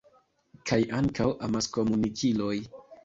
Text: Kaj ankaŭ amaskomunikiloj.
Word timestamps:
Kaj 0.71 0.79
ankaŭ 1.01 1.27
amaskomunikiloj. 1.49 2.55